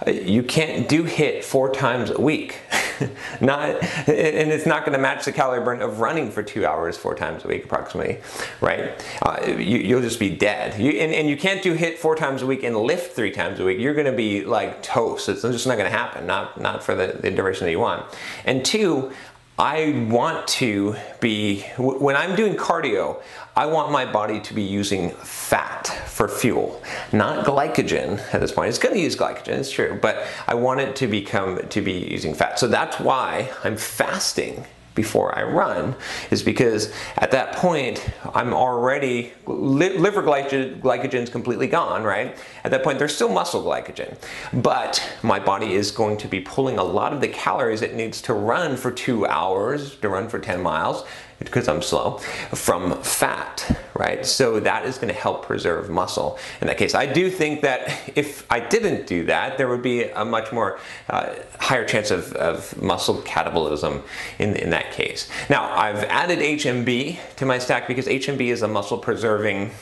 you 0.06 0.42
can't 0.42 0.88
do 0.88 1.04
HIIT 1.04 1.44
four 1.44 1.72
times 1.72 2.10
a 2.10 2.20
week. 2.20 2.60
not, 3.40 3.70
and 4.08 4.50
it's 4.50 4.66
not 4.66 4.84
going 4.84 4.92
to 4.92 4.98
match 4.98 5.24
the 5.24 5.32
calorie 5.32 5.64
burn 5.64 5.82
of 5.82 6.00
running 6.00 6.30
for 6.30 6.42
two 6.42 6.66
hours 6.66 6.96
four 6.96 7.14
times 7.14 7.44
a 7.44 7.48
week, 7.48 7.64
approximately, 7.64 8.18
right? 8.60 9.04
Uh, 9.22 9.54
you, 9.58 9.94
will 9.94 10.02
just 10.02 10.18
be 10.18 10.34
dead. 10.34 10.80
You, 10.80 10.92
and, 10.92 11.12
and 11.12 11.28
you 11.28 11.36
can't 11.36 11.62
do 11.62 11.76
HIIT 11.76 11.96
four 11.98 12.16
times 12.16 12.42
a 12.42 12.46
week 12.46 12.62
and 12.62 12.76
lift 12.76 13.14
three 13.14 13.30
times 13.30 13.60
a 13.60 13.64
week. 13.64 13.78
You're 13.78 13.94
going 13.94 14.06
to 14.06 14.16
be 14.16 14.44
like 14.44 14.82
toast. 14.82 15.28
It's 15.28 15.42
just 15.42 15.66
not 15.66 15.76
going 15.76 15.90
to 15.90 15.96
happen. 15.96 16.26
Not 16.26 16.60
not 16.60 16.82
for 16.82 16.94
the, 16.94 17.18
the 17.20 17.30
duration 17.30 17.64
that 17.66 17.70
you 17.70 17.80
want. 17.80 18.04
And 18.44 18.64
two, 18.64 19.12
I 19.58 20.06
want 20.10 20.46
to 20.48 20.96
be, 21.20 21.62
when 21.78 22.14
I'm 22.14 22.36
doing 22.36 22.56
cardio, 22.56 23.22
I 23.56 23.64
want 23.64 23.90
my 23.90 24.04
body 24.04 24.38
to 24.40 24.52
be 24.52 24.62
using 24.62 25.12
fat 25.12 25.86
for 26.06 26.28
fuel, 26.28 26.82
not 27.10 27.46
glycogen 27.46 28.20
at 28.34 28.42
this 28.42 28.52
point. 28.52 28.68
It's 28.68 28.78
to 28.78 29.00
use 29.00 29.16
glycogen, 29.16 29.48
it's 29.48 29.70
true, 29.70 29.98
but 30.02 30.26
I 30.46 30.54
want 30.54 30.80
it 30.80 30.94
to 30.96 31.06
become, 31.06 31.66
to 31.66 31.80
be 31.80 31.92
using 31.92 32.34
fat. 32.34 32.58
So 32.58 32.68
that's 32.68 33.00
why 33.00 33.50
I'm 33.64 33.78
fasting 33.78 34.66
before 34.96 35.38
I 35.38 35.44
run 35.44 35.94
is 36.32 36.42
because 36.42 36.92
at 37.18 37.30
that 37.30 37.54
point 37.54 38.04
I'm 38.34 38.52
already 38.52 39.32
liver 39.46 40.22
glycogen 40.22 41.14
is 41.14 41.30
completely 41.30 41.68
gone, 41.68 42.02
right? 42.02 42.36
At 42.64 42.72
that 42.72 42.82
point 42.82 42.98
there's 42.98 43.14
still 43.14 43.32
muscle 43.32 43.62
glycogen, 43.62 44.18
but 44.52 45.00
my 45.22 45.38
body 45.38 45.74
is 45.74 45.92
going 45.92 46.16
to 46.16 46.26
be 46.26 46.40
pulling 46.40 46.78
a 46.78 46.84
lot 46.84 47.12
of 47.12 47.20
the 47.20 47.28
calories 47.28 47.82
it 47.82 47.94
needs 47.94 48.20
to 48.22 48.34
run 48.34 48.76
for 48.76 48.90
two 48.90 49.24
hours, 49.26 49.94
to 49.96 50.08
run 50.08 50.28
for 50.28 50.40
10 50.40 50.60
miles, 50.60 51.04
because 51.38 51.68
I'm 51.68 51.82
slow, 51.82 52.18
from 52.54 53.02
fat, 53.02 53.78
right? 53.94 54.24
So 54.24 54.60
that 54.60 54.86
is 54.86 54.96
going 54.96 55.12
to 55.12 55.18
help 55.18 55.44
preserve 55.44 55.90
muscle. 55.90 56.38
In 56.60 56.66
that 56.66 56.78
case, 56.78 56.94
I 56.94 57.06
do 57.06 57.30
think 57.30 57.62
that 57.62 58.10
if 58.14 58.50
I 58.50 58.60
didn't 58.60 59.06
do 59.06 59.24
that, 59.26 59.58
there 59.58 59.68
would 59.68 59.82
be 59.82 60.04
a 60.04 60.24
much 60.24 60.52
more 60.52 60.78
uh, 61.10 61.34
higher 61.60 61.84
chance 61.84 62.10
of, 62.10 62.32
of 62.34 62.80
muscle 62.80 63.16
catabolism 63.22 64.02
in, 64.38 64.56
in 64.56 64.70
that 64.70 64.92
case. 64.92 65.28
Now, 65.50 65.70
I've 65.76 66.04
added 66.04 66.38
HMB 66.38 67.18
to 67.36 67.46
my 67.46 67.58
stack 67.58 67.86
because 67.86 68.06
HMB 68.06 68.40
is 68.40 68.62
a 68.62 68.68
muscle 68.68 68.98
preserving 68.98 69.72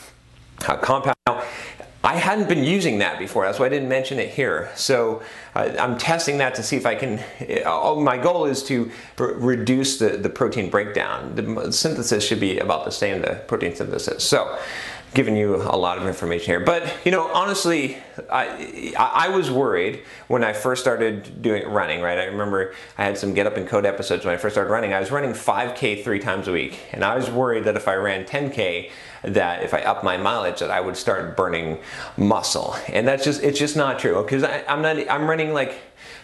uh, 0.66 0.76
compound. 0.76 1.14
I 2.04 2.16
hadn't 2.16 2.50
been 2.50 2.62
using 2.62 2.99
that 2.99 3.18
before, 3.18 3.46
that's 3.46 3.58
why 3.58 3.64
I 3.64 3.70
didn't 3.70 3.88
mention 3.88 4.18
it 4.18 4.28
here. 4.28 4.70
So 4.76 5.23
uh, 5.54 5.75
I'm 5.78 5.96
testing 5.96 6.37
that 6.38 6.54
to 6.56 6.62
see 6.62 6.76
if 6.76 6.84
I 6.84 6.94
can. 6.94 7.18
Uh, 7.64 7.94
my 7.94 8.18
goal 8.18 8.44
is 8.44 8.62
to 8.64 8.90
reduce 9.16 9.99
the, 9.99 10.11
the 10.11 10.28
protein 10.28 10.68
breakdown. 10.68 11.34
The 11.34 11.73
synthesis 11.73 12.26
should 12.26 12.40
be 12.40 12.58
about 12.58 12.84
the 12.84 12.90
same, 12.90 13.23
the 13.23 13.42
protein 13.46 13.75
synthesis. 13.75 14.23
So 14.23 14.58
giving 15.14 15.37
you 15.37 15.54
a 15.54 15.78
lot 15.78 15.96
of 15.96 16.06
information 16.06 16.46
here. 16.46 16.61
But 16.61 16.92
you 17.04 17.12
know, 17.12 17.28
honestly, 17.32 17.96
I 18.30 18.92
I 18.99 19.28
was 19.28 19.50
worried 19.50 20.02
when 20.26 20.44
I 20.44 20.52
first 20.52 20.82
started 20.82 21.40
doing 21.40 21.66
running. 21.68 22.02
Right, 22.02 22.18
I 22.18 22.25
remember 22.25 22.75
I 22.99 23.04
had 23.04 23.16
some 23.16 23.32
get 23.32 23.46
up 23.46 23.56
and 23.56 23.66
code 23.66 23.87
episodes 23.87 24.25
when 24.25 24.34
I 24.34 24.37
first 24.37 24.54
started 24.54 24.70
running. 24.70 24.92
I 24.92 25.00
was 25.00 25.11
running 25.11 25.32
5K 25.32 26.04
three 26.04 26.18
times 26.18 26.49
a 26.49 26.52
week, 26.52 26.80
and 26.92 27.02
I 27.04 27.16
was 27.16 27.30
worried 27.30 27.64
that 27.64 27.76
if 27.76 27.88
I 27.88 27.94
ran 27.94 28.25
10K, 28.25 28.90
that 29.26 29.62
if 29.62 29.75
I 29.75 29.81
up 29.83 30.04
my 30.04 30.16
mileage, 30.16 30.61
that 30.61 30.71
I 30.71 30.81
would 30.81 30.97
start 30.97 31.37
burning 31.37 31.78
muscle. 32.16 32.76
And 32.88 33.07
that's 33.07 33.25
just 33.25 33.43
it's 33.43 33.59
just 33.59 33.76
not 33.76 33.99
true 33.99 34.23
because 34.23 34.45
I'm 34.45 34.83
not 34.83 34.99
I'm 35.11 35.28
running 35.28 35.52
like 35.52 35.78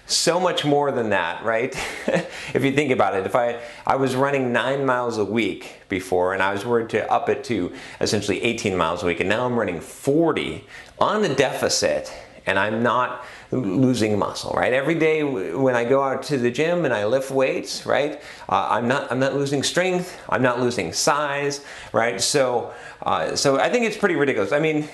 so 0.07 0.41
much 0.41 0.65
more 0.65 0.91
than 0.91 1.11
that, 1.11 1.45
right? 1.45 1.75
if 2.07 2.65
you 2.65 2.73
think 2.73 2.91
about 2.91 3.15
it, 3.15 3.27
if 3.27 3.35
I 3.35 3.61
I 3.87 3.97
was 3.97 4.15
running 4.15 4.53
nine 4.53 4.85
miles 4.85 5.19
a 5.19 5.25
week 5.25 5.81
before, 5.89 6.35
and 6.35 6.43
I 6.43 6.53
was 6.53 6.65
worried 6.65 6.91
to 6.91 7.11
up 7.11 7.29
it 7.29 7.45
to 7.45 7.73
essentially 8.01 8.43
18 8.43 8.77
miles 8.77 9.03
a 9.03 9.07
week, 9.07 9.21
and 9.21 9.29
now 9.29 9.47
I'm 9.47 9.59
running 9.59 9.81
40 9.81 10.65
on 10.99 11.25
a 11.25 11.35
deficit, 11.35 12.13
and 12.47 12.59
I'm 12.59 12.83
not 12.83 13.25
losing 13.53 14.19
muscle, 14.19 14.53
right? 14.53 14.73
Every 14.73 14.95
day 14.95 15.23
when 15.25 15.75
I 15.75 15.85
go 15.85 16.03
out 16.03 16.23
to 16.25 16.39
the 16.39 16.51
gym 16.51 16.85
and 16.85 16.95
I 16.95 17.05
lift 17.07 17.31
weights, 17.31 17.85
right? 17.85 18.21
Uh, 18.49 18.69
I'm 18.71 18.89
not 18.89 19.11
I'm 19.11 19.19
not 19.19 19.35
losing 19.35 19.63
strength. 19.63 20.19
I'm 20.29 20.43
not 20.43 20.61
losing 20.61 20.93
size, 20.93 21.65
right? 21.93 22.21
So 22.21 22.73
uh, 23.03 23.35
so 23.35 23.59
I 23.59 23.71
think 23.71 23.87
it's 23.87 23.97
pretty 23.97 24.15
ridiculous. 24.15 24.53
I 24.53 24.61
mean, 24.61 24.87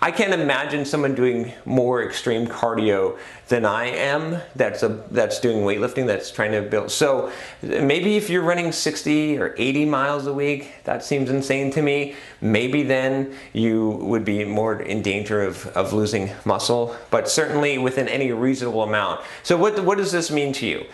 I 0.00 0.10
can't 0.10 0.32
imagine 0.32 0.84
someone 0.84 1.14
doing 1.14 1.52
more 1.66 2.02
extreme 2.02 2.46
cardio 2.46 3.18
than 3.48 3.66
I 3.66 3.86
am. 3.86 4.40
That's 4.56 4.82
a 4.82 4.88
that's 5.10 5.38
doing 5.38 5.58
weightlifting. 5.58 6.06
That's 6.06 6.30
trying 6.30 6.52
to 6.52 6.62
build. 6.62 6.90
So 6.90 7.30
maybe 7.60 8.16
if 8.16 8.30
you're 8.30 8.42
running 8.42 8.72
60 8.72 9.38
or 9.38 9.54
80 9.58 9.84
miles 9.84 10.26
a 10.26 10.32
week, 10.32 10.72
that 10.84 11.04
seems 11.04 11.28
insane 11.28 11.70
to 11.72 11.82
me. 11.82 12.14
Maybe 12.40 12.82
then 12.82 13.34
you 13.52 13.90
would 13.90 14.24
be 14.24 14.44
more 14.44 14.80
in 14.80 15.02
danger 15.02 15.42
of, 15.42 15.66
of 15.68 15.92
losing 15.92 16.30
muscle, 16.46 16.96
but 17.10 17.28
certainly 17.28 17.76
within 17.92 18.08
any 18.08 18.32
reasonable 18.32 18.82
amount. 18.82 19.20
So 19.42 19.56
what 19.56 19.84
what 19.84 19.98
does 19.98 20.12
this 20.12 20.30
mean 20.30 20.52
to 20.54 20.66
you? 20.66 20.86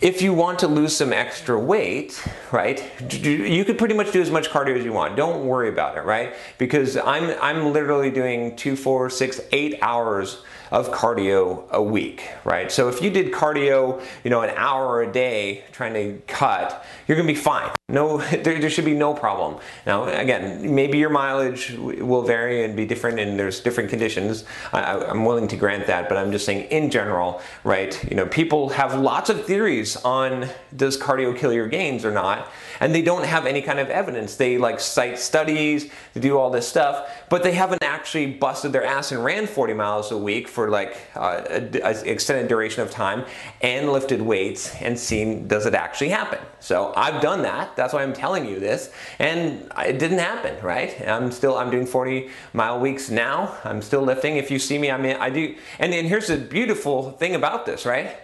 if 0.00 0.20
you 0.20 0.34
want 0.34 0.58
to 0.58 0.68
lose 0.68 0.94
some 0.94 1.12
extra 1.12 1.58
weight, 1.58 2.22
right, 2.52 2.78
you 3.24 3.64
could 3.64 3.78
pretty 3.78 3.94
much 3.94 4.12
do 4.12 4.20
as 4.20 4.30
much 4.30 4.50
cardio 4.50 4.76
as 4.76 4.84
you 4.84 4.92
want. 4.92 5.16
Don't 5.16 5.46
worry 5.46 5.70
about 5.70 5.96
it, 5.96 6.04
right? 6.04 6.34
Because 6.58 6.96
I'm 6.96 7.34
I'm 7.40 7.72
literally 7.72 8.10
doing 8.10 8.56
two, 8.56 8.76
four, 8.76 9.08
six, 9.08 9.40
eight 9.52 9.78
hours 9.80 10.42
of 10.70 10.90
cardio 10.90 11.68
a 11.70 11.82
week, 11.82 12.28
right? 12.44 12.70
So 12.70 12.88
if 12.88 13.00
you 13.00 13.10
did 13.10 13.32
cardio, 13.32 14.02
you 14.22 14.30
know, 14.30 14.42
an 14.42 14.50
hour 14.56 15.02
a 15.02 15.10
day 15.10 15.64
trying 15.72 15.94
to 15.94 16.20
cut, 16.26 16.84
you're 17.08 17.16
gonna 17.16 17.26
be 17.26 17.34
fine. 17.34 17.75
No, 17.88 18.18
there, 18.42 18.60
there 18.60 18.68
should 18.68 18.84
be 18.84 18.94
no 18.94 19.14
problem. 19.14 19.60
Now, 19.86 20.06
again, 20.06 20.74
maybe 20.74 20.98
your 20.98 21.08
mileage 21.08 21.70
will 21.78 22.22
vary 22.22 22.64
and 22.64 22.74
be 22.74 22.84
different, 22.84 23.20
and 23.20 23.38
there's 23.38 23.60
different 23.60 23.90
conditions. 23.90 24.44
I, 24.72 24.96
I'm 24.96 25.24
willing 25.24 25.46
to 25.46 25.56
grant 25.56 25.86
that, 25.86 26.08
but 26.08 26.18
I'm 26.18 26.32
just 26.32 26.44
saying 26.44 26.64
in 26.70 26.90
general, 26.90 27.40
right? 27.62 28.02
You 28.10 28.16
know, 28.16 28.26
people 28.26 28.70
have 28.70 28.98
lots 28.98 29.30
of 29.30 29.44
theories 29.44 29.94
on 29.98 30.48
does 30.74 30.98
cardio 30.98 31.38
kill 31.38 31.52
your 31.52 31.68
gains 31.68 32.04
or 32.04 32.10
not, 32.10 32.50
and 32.80 32.92
they 32.92 33.02
don't 33.02 33.24
have 33.24 33.46
any 33.46 33.62
kind 33.62 33.78
of 33.78 33.88
evidence. 33.88 34.34
They 34.34 34.58
like 34.58 34.80
cite 34.80 35.20
studies, 35.20 35.88
they 36.12 36.20
do 36.20 36.36
all 36.36 36.50
this 36.50 36.66
stuff, 36.66 37.08
but 37.30 37.44
they 37.44 37.52
haven't 37.52 37.84
actually 37.84 38.26
busted 38.26 38.72
their 38.72 38.84
ass 38.84 39.12
and 39.12 39.24
ran 39.24 39.46
40 39.46 39.74
miles 39.74 40.10
a 40.10 40.18
week 40.18 40.48
for 40.48 40.70
like 40.70 40.96
uh, 41.14 41.42
an 41.50 41.70
extended 42.04 42.48
duration 42.48 42.82
of 42.82 42.90
time 42.90 43.24
and 43.60 43.92
lifted 43.92 44.20
weights 44.20 44.74
and 44.82 44.98
seen 44.98 45.46
does 45.46 45.66
it 45.66 45.74
actually 45.74 46.08
happen. 46.08 46.40
So 46.58 46.92
I've 46.96 47.22
done 47.22 47.42
that. 47.42 47.75
That's 47.76 47.92
why 47.92 48.02
I'm 48.02 48.12
telling 48.12 48.46
you 48.46 48.58
this, 48.58 48.90
and 49.18 49.70
it 49.78 49.98
didn't 49.98 50.18
happen, 50.18 50.62
right? 50.64 51.00
I'm 51.06 51.30
still 51.30 51.56
I'm 51.56 51.70
doing 51.70 51.86
40 51.86 52.30
mile 52.52 52.80
weeks 52.80 53.10
now. 53.10 53.56
I'm 53.64 53.82
still 53.82 54.02
lifting. 54.02 54.36
If 54.36 54.50
you 54.50 54.58
see 54.58 54.78
me, 54.78 54.90
I 54.90 54.96
mean 54.96 55.16
I 55.16 55.30
do. 55.30 55.54
And 55.78 55.92
then 55.92 56.06
here's 56.06 56.26
the 56.26 56.36
beautiful 56.36 57.12
thing 57.12 57.34
about 57.34 57.66
this, 57.66 57.86
right? 57.86 58.16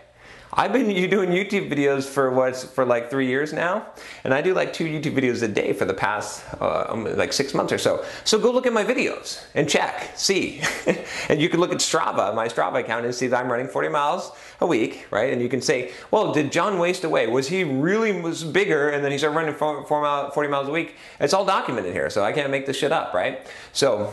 I've 0.55 0.73
been 0.73 0.87
doing 1.11 1.31
YouTube 1.31 1.71
videos 1.71 2.05
for 2.05 2.31
what's 2.31 2.65
for 2.65 2.85
like 2.85 3.11
three 3.11 3.27
years 3.27 3.53
now, 3.53 3.87
and 4.25 4.35
I 4.35 4.43
do 4.43 4.55
like 4.55 4.73
two 4.73 4.85
YouTube 4.85 5.15
videos 5.15 5.43
a 5.43 5.49
day 5.49 5.73
for 5.73 5.85
the 5.85 5.95
past 5.95 6.45
uh, 6.61 6.87
um, 6.89 7.05
like 7.17 7.33
six 7.33 7.55
months 7.55 7.73
or 7.73 7.79
so. 7.79 8.05
So 8.25 8.39
go 8.39 8.51
look 8.51 8.67
at 8.67 8.73
my 8.73 8.85
videos 8.85 9.43
and 9.55 9.69
check, 9.69 10.13
see, 10.17 10.61
and 11.29 11.41
you 11.41 11.49
can 11.49 11.61
look 11.61 11.73
at 11.73 11.79
Strava, 11.79 12.35
my 12.35 12.49
Strava 12.49 12.81
account, 12.81 13.07
and 13.07 13.15
see 13.15 13.29
that 13.29 13.43
I'm 13.43 13.51
running 13.51 13.69
40 13.69 13.89
miles 13.89 14.33
a 14.61 14.67
week, 14.67 15.07
right? 15.11 15.33
And 15.33 15.41
you 15.41 15.49
can 15.49 15.63
say, 15.63 15.93
well, 16.11 16.33
did 16.33 16.53
John 16.53 16.79
waste 16.79 17.05
away? 17.05 17.27
Was 17.27 17.49
he 17.49 17.65
really 17.65 18.21
was 18.21 18.45
bigger, 18.45 18.91
and 18.91 19.05
then 19.05 19.11
he 19.11 19.19
started 19.19 19.37
running 19.37 19.55
40 19.55 20.49
miles 20.49 20.69
a 20.69 20.73
week? 20.73 20.97
It's 21.19 21.33
all 21.33 21.45
documented 21.45 21.93
here, 21.93 22.11
so 22.11 22.23
I 22.23 22.33
can't 22.33 22.51
make 22.51 22.67
this 22.67 22.77
shit 22.77 22.93
up, 22.93 23.15
right? 23.15 23.47
So 23.73 24.13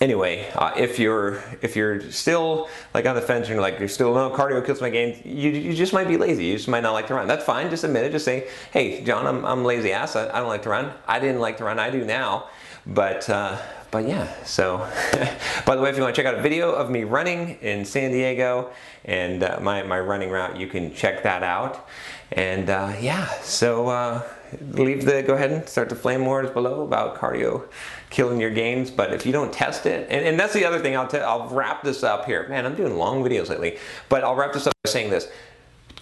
anyway, 0.00 0.50
uh, 0.54 0.72
if 0.76 0.98
you're 0.98 1.42
if 1.62 1.76
you're 1.76 2.10
still 2.10 2.68
like 2.94 3.06
on 3.06 3.14
the 3.14 3.22
fence 3.22 3.46
and 3.46 3.54
you're 3.54 3.60
like 3.60 3.78
you're 3.78 3.88
still 3.88 4.14
no 4.14 4.30
cardio 4.30 4.64
kills 4.64 4.80
my 4.80 4.90
gains, 4.90 5.24
you, 5.24 5.50
you 5.50 5.74
just 5.74 5.92
might 5.92 6.08
be 6.08 6.16
lazy. 6.16 6.46
You 6.46 6.56
just 6.56 6.68
might 6.68 6.82
not 6.82 6.92
like 6.92 7.06
to 7.08 7.14
run. 7.14 7.26
That's 7.26 7.44
fine. 7.44 7.70
Just 7.70 7.84
admit 7.84 8.04
it. 8.04 8.12
Just 8.12 8.24
say, 8.24 8.48
hey, 8.72 9.02
John, 9.04 9.26
I'm, 9.26 9.44
I'm 9.44 9.64
lazy 9.64 9.92
ass. 9.92 10.16
I, 10.16 10.28
I 10.28 10.40
don't 10.40 10.48
like 10.48 10.62
to 10.62 10.70
run. 10.70 10.92
I 11.06 11.18
didn't 11.18 11.40
like 11.40 11.58
to 11.58 11.64
run. 11.64 11.78
I 11.78 11.90
do 11.90 12.04
now. 12.04 12.48
But 12.86 13.28
uh, 13.28 13.58
but 13.90 14.06
yeah. 14.06 14.32
So 14.44 14.78
by 15.66 15.76
the 15.76 15.82
way, 15.82 15.90
if 15.90 15.96
you 15.96 16.02
want 16.02 16.14
to 16.14 16.22
check 16.22 16.30
out 16.30 16.38
a 16.38 16.42
video 16.42 16.72
of 16.72 16.90
me 16.90 17.04
running 17.04 17.58
in 17.60 17.84
San 17.84 18.10
Diego 18.12 18.70
and 19.04 19.42
uh, 19.42 19.58
my 19.60 19.82
my 19.82 20.00
running 20.00 20.30
route, 20.30 20.56
you 20.58 20.66
can 20.66 20.94
check 20.94 21.22
that 21.22 21.42
out. 21.42 21.88
And 22.32 22.68
uh, 22.68 22.94
yeah, 23.00 23.28
so 23.40 23.88
uh, 23.88 24.22
leave 24.60 25.04
the 25.04 25.22
go 25.22 25.34
ahead 25.34 25.50
and 25.50 25.68
start 25.68 25.88
the 25.88 25.96
flame 25.96 26.24
wars 26.24 26.50
below 26.50 26.82
about 26.82 27.16
cardio 27.16 27.64
killing 28.10 28.40
your 28.40 28.50
gains. 28.50 28.90
But 28.90 29.12
if 29.12 29.26
you 29.26 29.32
don't 29.32 29.52
test 29.52 29.86
it, 29.86 30.08
and, 30.10 30.24
and 30.24 30.38
that's 30.38 30.52
the 30.52 30.64
other 30.64 30.78
thing, 30.78 30.96
I'll, 30.96 31.08
I'll 31.14 31.48
wrap 31.48 31.82
this 31.82 32.02
up 32.02 32.26
here. 32.26 32.46
Man, 32.48 32.66
I'm 32.66 32.74
doing 32.74 32.96
long 32.96 33.22
videos 33.22 33.48
lately, 33.48 33.78
but 34.08 34.24
I'll 34.24 34.34
wrap 34.34 34.52
this 34.52 34.66
up 34.66 34.72
by 34.84 34.90
saying 34.90 35.10
this. 35.10 35.28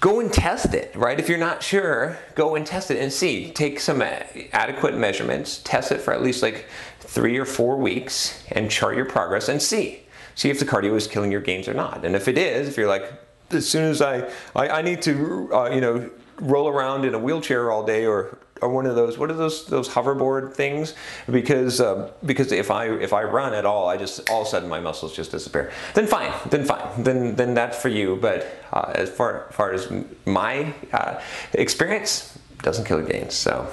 Go 0.00 0.20
and 0.20 0.32
test 0.32 0.75
it, 0.75 0.94
right? 0.94 1.18
If 1.18 1.28
you're 1.28 1.38
not 1.38 1.62
sure, 1.62 2.18
go 2.34 2.54
and 2.54 2.66
test 2.66 2.90
it 2.90 2.98
and 2.98 3.10
see. 3.12 3.50
Take 3.50 3.80
some 3.80 4.02
adequate 4.02 4.96
measurements, 4.96 5.62
test 5.64 5.90
it 5.90 6.00
for 6.00 6.12
at 6.12 6.22
least 6.22 6.42
like 6.42 6.66
three 7.00 7.38
or 7.38 7.46
four 7.46 7.76
weeks, 7.76 8.44
and 8.52 8.70
chart 8.70 8.94
your 8.94 9.06
progress 9.06 9.48
and 9.48 9.60
see. 9.60 10.02
See 10.34 10.50
if 10.50 10.58
the 10.58 10.66
cardio 10.66 10.94
is 10.94 11.06
killing 11.06 11.32
your 11.32 11.40
gains 11.40 11.66
or 11.66 11.72
not. 11.72 12.04
And 12.04 12.14
if 12.14 12.28
it 12.28 12.36
is, 12.36 12.68
if 12.68 12.76
you're 12.76 12.88
like, 12.88 13.10
as 13.50 13.66
soon 13.66 13.84
as 13.84 14.02
I, 14.02 14.30
I, 14.54 14.68
I 14.68 14.82
need 14.82 15.00
to, 15.02 15.48
uh, 15.52 15.70
you 15.70 15.80
know, 15.80 16.10
roll 16.40 16.68
around 16.68 17.06
in 17.06 17.14
a 17.14 17.18
wheelchair 17.18 17.70
all 17.70 17.84
day 17.84 18.04
or 18.04 18.38
or 18.62 18.68
one 18.68 18.86
of 18.86 18.94
those 18.94 19.18
what 19.18 19.30
are 19.30 19.34
those 19.34 19.66
those 19.66 19.88
hoverboard 19.88 20.54
things? 20.54 20.94
Because 21.30 21.80
uh, 21.80 22.12
because 22.25 22.52
if 22.52 22.70
I 22.70 22.88
if 22.88 23.12
I 23.12 23.22
run 23.25 23.54
at 23.54 23.64
all 23.64 23.88
I 23.88 23.96
just 23.96 24.28
all 24.30 24.42
of 24.42 24.46
a 24.46 24.50
sudden 24.50 24.68
my 24.68 24.80
muscles 24.80 25.14
just 25.14 25.30
disappear. 25.30 25.70
Then 25.94 26.06
fine 26.06 26.32
then 26.50 26.64
fine 26.64 27.02
then 27.02 27.36
then 27.36 27.54
that's 27.54 27.80
for 27.80 27.88
you. 27.88 28.16
But 28.16 28.46
uh, 28.72 28.92
as 28.94 29.10
far 29.10 29.48
far 29.52 29.72
as 29.72 29.92
my 30.25 30.75
uh, 30.92 31.20
experience 31.52 32.38
doesn't 32.62 32.84
kill 32.84 33.00
gains 33.02 33.34
so 33.34 33.68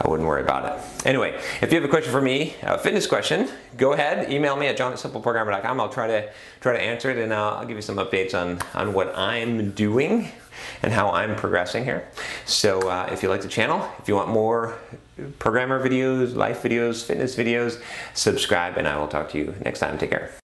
I 0.00 0.08
wouldn't 0.08 0.28
worry 0.28 0.42
about 0.42 0.64
it 0.66 1.06
anyway 1.06 1.38
if 1.60 1.72
you 1.72 1.80
have 1.80 1.84
a 1.84 1.88
question 1.88 2.12
for 2.12 2.20
me 2.22 2.54
a 2.62 2.78
fitness 2.78 3.06
question 3.06 3.48
go 3.76 3.92
ahead 3.92 4.30
email 4.30 4.56
me 4.56 4.66
at 4.66 4.76
john 4.76 4.92
at 4.92 4.98
simpleprogrammer.com 4.98 5.80
I'll 5.80 5.88
try 5.88 6.06
to 6.06 6.30
try 6.60 6.72
to 6.72 6.80
answer 6.80 7.10
it 7.10 7.18
and 7.18 7.32
I'll, 7.32 7.56
I'll 7.56 7.66
give 7.66 7.76
you 7.76 7.82
some 7.82 7.96
updates 7.96 8.34
on 8.34 8.60
on 8.74 8.92
what 8.92 9.16
I'm 9.16 9.72
doing 9.72 10.30
and 10.82 10.92
how 10.92 11.10
I'm 11.10 11.34
progressing 11.36 11.84
here. 11.84 12.08
So 12.46 12.88
uh, 12.88 13.08
if 13.12 13.22
you 13.22 13.28
like 13.28 13.42
the 13.42 13.48
channel, 13.48 13.88
if 13.98 14.08
you 14.08 14.14
want 14.14 14.28
more 14.28 14.78
programmer 15.38 15.82
videos, 15.86 16.34
life 16.34 16.62
videos, 16.62 17.04
fitness 17.04 17.36
videos, 17.36 17.80
subscribe 18.14 18.76
and 18.76 18.86
I 18.86 18.98
will 18.98 19.08
talk 19.08 19.30
to 19.30 19.38
you 19.38 19.54
next 19.64 19.80
time. 19.80 19.98
Take 19.98 20.10
care. 20.10 20.43